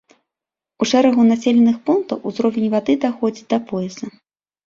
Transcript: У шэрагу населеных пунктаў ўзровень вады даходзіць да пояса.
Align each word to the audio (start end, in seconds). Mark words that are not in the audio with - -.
У 0.83 0.87
шэрагу 0.91 1.25
населеных 1.31 1.75
пунктаў 1.89 2.17
ўзровень 2.31 2.71
вады 2.75 2.93
даходзіць 3.05 3.49
да 3.55 3.59
пояса. 3.73 4.05